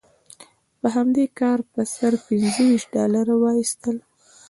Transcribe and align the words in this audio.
په 0.79 0.87
همدې 0.95 1.25
کار 1.39 1.59
یې 1.63 1.67
پر 1.71 1.85
سر 1.95 2.13
پنځه 2.25 2.61
ویشت 2.67 2.87
ډالره 2.95 3.33
واخیستل. 3.39 3.97